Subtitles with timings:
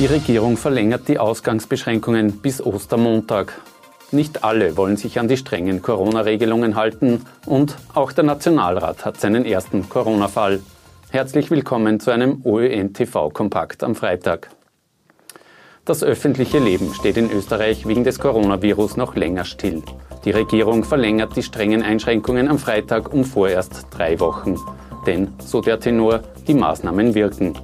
[0.00, 3.52] Die Regierung verlängert die Ausgangsbeschränkungen bis Ostermontag.
[4.10, 9.44] Nicht alle wollen sich an die strengen Corona-Regelungen halten und auch der Nationalrat hat seinen
[9.44, 10.60] ersten Corona-Fall.
[11.10, 14.50] Herzlich willkommen zu einem OÖN-TV-Kompakt am Freitag.
[15.84, 19.80] Das öffentliche Leben steht in Österreich wegen des Coronavirus noch länger still.
[20.24, 24.58] Die Regierung verlängert die strengen Einschränkungen am Freitag um vorerst drei Wochen.
[25.06, 27.56] Denn, so der Tenor, die Maßnahmen wirken.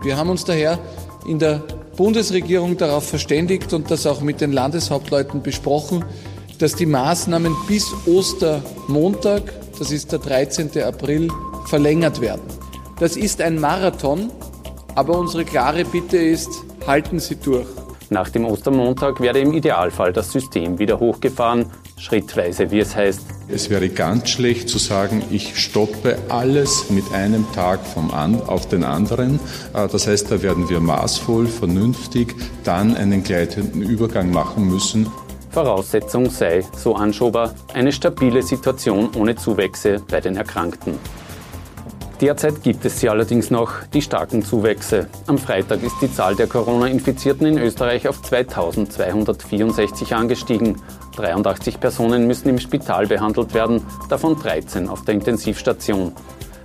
[0.00, 0.78] Wir haben uns daher
[1.26, 1.62] in der
[1.96, 6.04] Bundesregierung darauf verständigt und das auch mit den Landeshauptleuten besprochen,
[6.58, 10.82] dass die Maßnahmen bis Ostermontag, das ist der 13.
[10.82, 11.28] April,
[11.66, 12.42] verlängert werden.
[12.98, 14.30] Das ist ein Marathon,
[14.94, 16.50] aber unsere klare Bitte ist,
[16.86, 17.66] halten Sie durch.
[18.10, 21.66] Nach dem Ostermontag werde im Idealfall das System wieder hochgefahren,
[21.98, 23.37] schrittweise, wie es heißt.
[23.50, 28.68] Es wäre ganz schlecht zu sagen, ich stoppe alles mit einem Tag vom an, auf
[28.68, 29.40] den anderen.
[29.72, 32.34] Äh, das heißt, da werden wir maßvoll, vernünftig
[32.64, 35.06] dann einen gleitenden Übergang machen müssen.
[35.50, 40.98] Voraussetzung sei, so Anschober, eine stabile Situation ohne Zuwächse bei den Erkrankten.
[42.20, 45.06] Derzeit gibt es sie allerdings noch, die starken Zuwächse.
[45.28, 50.82] Am Freitag ist die Zahl der Corona-Infizierten in Österreich auf 2264 angestiegen.
[51.14, 56.10] 83 Personen müssen im Spital behandelt werden, davon 13 auf der Intensivstation.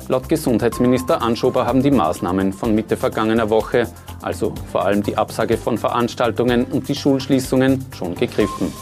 [0.07, 3.87] Laut Gesundheitsminister Anschober haben die Maßnahmen von Mitte vergangener Woche,
[4.23, 8.73] also vor allem die Absage von Veranstaltungen und die Schulschließungen, schon gegriffen.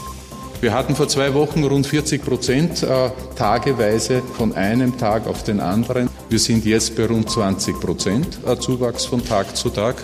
[0.62, 5.60] Wir hatten vor zwei Wochen rund 40 Prozent äh, tageweise von einem Tag auf den
[5.60, 6.08] anderen.
[6.32, 9.96] Wir sind jetzt bei rund 20 Prozent Zuwachs von Tag zu Tag.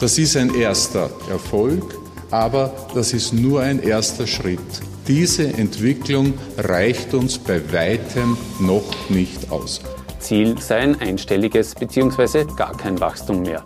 [0.00, 1.94] Das ist ein erster Erfolg,
[2.32, 4.58] aber das ist nur ein erster Schritt.
[5.06, 9.80] Diese Entwicklung reicht uns bei weitem noch nicht aus.
[10.18, 12.46] Ziel sei ein einstelliges bzw.
[12.56, 13.62] gar kein Wachstum mehr.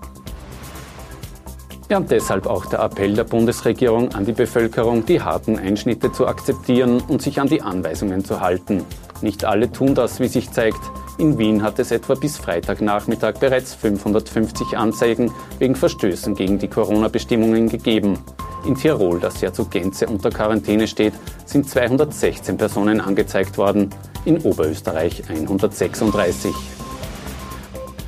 [1.88, 6.26] Ja, und deshalb auch der Appell der Bundesregierung an die Bevölkerung, die harten Einschnitte zu
[6.26, 8.84] akzeptieren und sich an die Anweisungen zu halten.
[9.22, 10.80] Nicht alle tun das, wie sich zeigt.
[11.16, 17.68] In Wien hat es etwa bis Freitagnachmittag bereits 550 Anzeigen wegen Verstößen gegen die Corona-Bestimmungen
[17.68, 18.18] gegeben.
[18.66, 21.12] In Tirol, das ja zu Gänze unter Quarantäne steht,
[21.44, 23.90] sind 216 Personen angezeigt worden,
[24.24, 26.52] in Oberösterreich 136.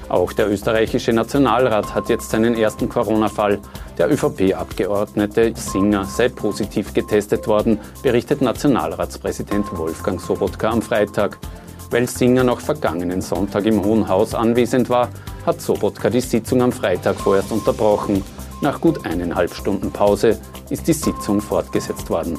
[0.09, 3.61] Auch der österreichische Nationalrat hat jetzt seinen ersten Corona-Fall.
[3.99, 11.39] Der ÖVP-Abgeordnete Singer sei positiv getestet worden, berichtet Nationalratspräsident Wolfgang Sobotka am Freitag.
[11.91, 15.09] Weil Singer noch vergangenen Sonntag im Hohen Haus anwesend war,
[15.45, 18.25] hat Sobotka die Sitzung am Freitag vorerst unterbrochen.
[18.61, 20.39] Nach gut eineinhalb Stunden Pause
[20.71, 22.39] ist die Sitzung fortgesetzt worden.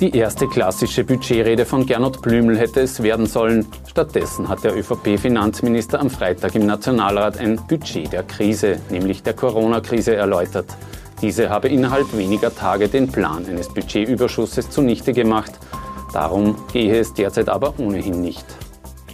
[0.00, 3.66] Die erste klassische Budgetrede von Gernot Blümel hätte es werden sollen.
[3.88, 10.14] Stattdessen hat der ÖVP-Finanzminister am Freitag im Nationalrat ein Budget der Krise, nämlich der Corona-Krise,
[10.14, 10.66] erläutert.
[11.22, 15.52] Diese habe innerhalb weniger Tage den Plan eines Budgetüberschusses zunichte gemacht.
[16.16, 18.46] Darum gehe es derzeit aber ohnehin nicht.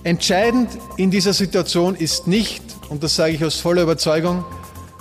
[0.05, 4.45] Entscheidend in dieser Situation ist nicht, und das sage ich aus voller Überzeugung,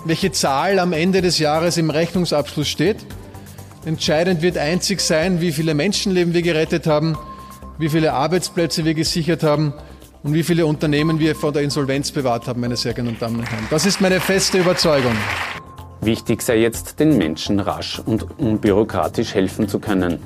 [0.06, 2.98] welche Zahl am Ende des Jahres im Rechnungsabschluss steht,
[3.86, 7.18] Entscheidend wird einzig sein, wie viele Menschenleben wir gerettet haben,
[7.78, 9.72] wie viele Arbeitsplätze wir gesichert haben
[10.24, 13.52] und wie viele Unternehmen wir vor der Insolvenz bewahrt haben, meine sehr geehrten Damen und
[13.52, 13.68] Herren.
[13.70, 15.16] Das ist meine feste Überzeugung.
[16.02, 20.18] Wichtig sei jetzt, den Menschen rasch und unbürokratisch helfen zu können.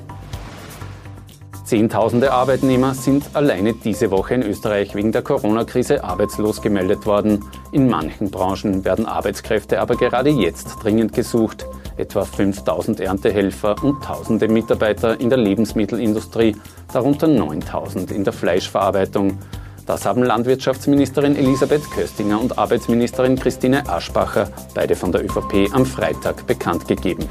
[1.66, 7.44] Zehntausende Arbeitnehmer sind alleine diese Woche in Österreich wegen der Corona-Krise arbeitslos gemeldet worden.
[7.72, 11.66] In manchen Branchen werden Arbeitskräfte aber gerade jetzt dringend gesucht
[11.96, 16.54] etwa 5000 Erntehelfer und tausende Mitarbeiter in der Lebensmittelindustrie,
[16.92, 19.38] darunter 9000 in der Fleischverarbeitung.
[19.86, 26.46] Das haben Landwirtschaftsministerin Elisabeth Köstinger und Arbeitsministerin Christine Aschbacher, beide von der ÖVP, am Freitag
[26.46, 27.28] bekannt gegeben.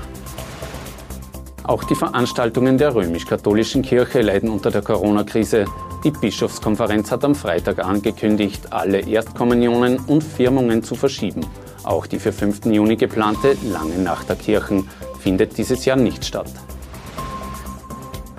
[1.67, 5.65] Auch die Veranstaltungen der römisch-katholischen Kirche leiden unter der Corona-Krise.
[6.03, 11.41] Die Bischofskonferenz hat am Freitag angekündigt, alle Erstkommunionen und Firmungen zu verschieben.
[11.83, 12.65] Auch die für 5.
[12.65, 14.87] Juni geplante Lange Nacht der Kirchen
[15.19, 16.51] findet dieses Jahr nicht statt.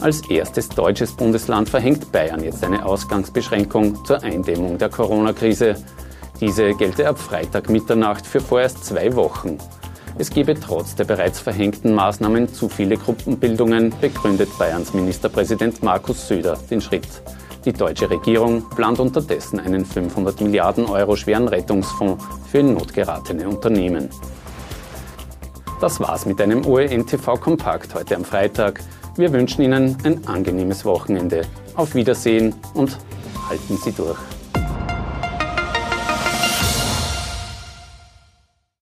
[0.00, 5.74] Als erstes deutsches Bundesland verhängt Bayern jetzt eine Ausgangsbeschränkung zur Eindämmung der Corona-Krise.
[6.40, 9.58] Diese gelte ab Freitag Mitternacht für vorerst zwei Wochen.
[10.18, 16.56] Es gebe trotz der bereits verhängten Maßnahmen zu viele Gruppenbildungen, begründet Bayerns Ministerpräsident Markus Söder
[16.70, 17.06] den Schritt.
[17.66, 24.08] Die deutsche Regierung plant unterdessen einen 500 Milliarden Euro schweren Rettungsfonds für notgeratene Unternehmen.
[25.82, 28.80] Das war's mit einem OEN-TV Kompakt heute am Freitag.
[29.16, 31.42] Wir wünschen Ihnen ein angenehmes Wochenende.
[31.74, 32.96] Auf Wiedersehen und
[33.50, 34.35] halten Sie durch.